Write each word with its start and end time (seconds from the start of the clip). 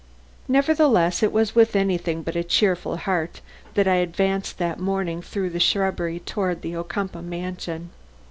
Nevertheless, 0.47 1.21
it 1.21 1.31
was 1.31 1.53
with 1.53 1.75
anything 1.75 2.23
but 2.23 2.35
a 2.35 2.43
cheerful 2.43 2.97
heart 2.97 3.39
that 3.75 3.87
I 3.87 3.97
advanced 3.97 4.57
that 4.57 4.79
morning 4.79 5.21
through 5.21 5.51
the 5.51 5.59
shrubbery 5.59 6.19
toward 6.21 6.63
the 6.63 6.75
Ocumpaugh 6.75 7.21
mansion. 7.23 7.91